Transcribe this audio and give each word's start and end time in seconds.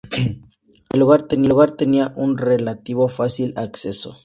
El 0.89 0.99
lugar 0.99 1.73
tenía 1.77 2.11
un 2.15 2.39
relativo 2.39 3.07
fácil 3.07 3.53
acceso. 3.55 4.19